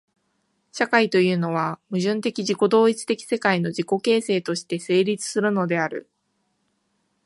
[0.71, 6.09] 社会というのは、矛盾的自己同一的世界の自己形成として成立するのである。